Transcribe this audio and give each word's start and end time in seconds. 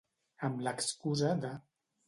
Amb 0.47 0.63
l'excusa 0.67 1.31
de. 1.45 1.55